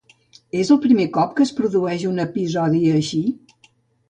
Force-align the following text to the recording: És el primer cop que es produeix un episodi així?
És 0.61 0.71
el 0.75 0.79
primer 0.85 1.05
cop 1.17 1.35
que 1.41 1.45
es 1.49 1.51
produeix 1.59 2.07
un 2.13 2.25
episodi 2.25 2.83
així? 3.03 3.23